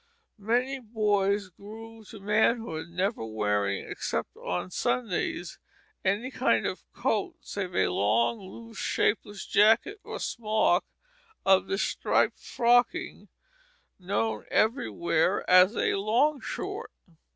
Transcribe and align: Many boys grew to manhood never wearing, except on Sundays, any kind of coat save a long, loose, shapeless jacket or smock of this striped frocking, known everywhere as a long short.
Many 0.39 0.79
boys 0.79 1.49
grew 1.49 2.03
to 2.05 2.19
manhood 2.19 2.87
never 2.89 3.23
wearing, 3.23 3.85
except 3.87 4.35
on 4.35 4.71
Sundays, 4.71 5.59
any 6.03 6.31
kind 6.31 6.65
of 6.65 6.91
coat 6.91 7.35
save 7.41 7.75
a 7.75 7.87
long, 7.89 8.39
loose, 8.39 8.79
shapeless 8.79 9.45
jacket 9.45 9.99
or 10.03 10.19
smock 10.19 10.85
of 11.45 11.67
this 11.67 11.83
striped 11.83 12.39
frocking, 12.39 13.27
known 13.99 14.45
everywhere 14.49 15.47
as 15.47 15.75
a 15.77 15.93
long 15.93 16.41
short. 16.41 16.89